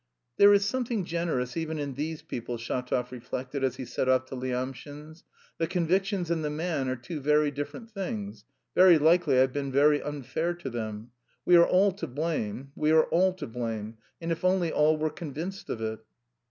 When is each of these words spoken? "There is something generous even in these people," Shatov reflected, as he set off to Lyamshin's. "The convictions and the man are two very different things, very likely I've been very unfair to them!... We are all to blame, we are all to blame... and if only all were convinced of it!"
"There 0.37 0.51
is 0.51 0.65
something 0.65 1.05
generous 1.05 1.55
even 1.55 1.77
in 1.77 1.93
these 1.93 2.23
people," 2.23 2.57
Shatov 2.57 3.11
reflected, 3.11 3.63
as 3.63 3.75
he 3.75 3.85
set 3.85 4.09
off 4.09 4.25
to 4.29 4.35
Lyamshin's. 4.35 5.23
"The 5.59 5.67
convictions 5.67 6.31
and 6.31 6.43
the 6.43 6.49
man 6.49 6.89
are 6.89 6.95
two 6.95 7.19
very 7.19 7.51
different 7.51 7.91
things, 7.91 8.43
very 8.73 8.97
likely 8.97 9.39
I've 9.39 9.53
been 9.53 9.71
very 9.71 10.01
unfair 10.01 10.55
to 10.55 10.71
them!... 10.71 11.11
We 11.45 11.55
are 11.55 11.67
all 11.67 11.91
to 11.91 12.07
blame, 12.07 12.71
we 12.75 12.89
are 12.89 13.03
all 13.11 13.33
to 13.33 13.45
blame... 13.45 13.99
and 14.19 14.31
if 14.31 14.43
only 14.43 14.71
all 14.71 14.97
were 14.97 15.11
convinced 15.11 15.69
of 15.69 15.81
it!" 15.81 15.99